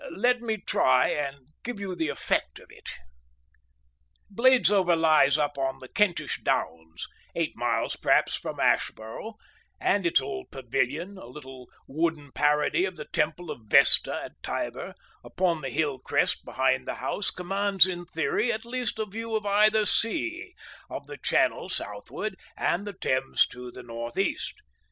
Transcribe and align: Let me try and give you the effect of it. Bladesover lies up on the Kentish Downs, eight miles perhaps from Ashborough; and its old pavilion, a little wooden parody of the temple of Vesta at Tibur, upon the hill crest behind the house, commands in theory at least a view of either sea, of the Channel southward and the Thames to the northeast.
Let 0.17 0.41
me 0.41 0.57
try 0.57 1.09
and 1.09 1.49
give 1.63 1.79
you 1.79 1.93
the 1.93 2.07
effect 2.09 2.57
of 2.57 2.71
it. 2.71 2.89
Bladesover 4.33 4.99
lies 4.99 5.37
up 5.37 5.59
on 5.59 5.77
the 5.77 5.87
Kentish 5.89 6.41
Downs, 6.41 7.05
eight 7.35 7.55
miles 7.55 7.95
perhaps 7.97 8.33
from 8.33 8.59
Ashborough; 8.59 9.35
and 9.79 10.03
its 10.07 10.19
old 10.19 10.49
pavilion, 10.49 11.19
a 11.19 11.27
little 11.27 11.67
wooden 11.87 12.31
parody 12.31 12.83
of 12.85 12.95
the 12.97 13.05
temple 13.05 13.51
of 13.51 13.61
Vesta 13.67 14.23
at 14.23 14.41
Tibur, 14.41 14.95
upon 15.23 15.61
the 15.61 15.69
hill 15.69 15.99
crest 15.99 16.43
behind 16.43 16.87
the 16.87 16.95
house, 16.95 17.29
commands 17.29 17.85
in 17.85 18.05
theory 18.07 18.51
at 18.51 18.65
least 18.65 18.97
a 18.97 19.05
view 19.05 19.35
of 19.35 19.45
either 19.45 19.85
sea, 19.85 20.55
of 20.89 21.05
the 21.05 21.17
Channel 21.19 21.69
southward 21.69 22.33
and 22.57 22.87
the 22.87 22.93
Thames 22.93 23.45
to 23.51 23.69
the 23.69 23.83
northeast. 23.83 24.55